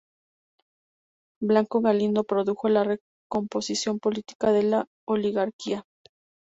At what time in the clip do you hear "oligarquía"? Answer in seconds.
5.07-5.85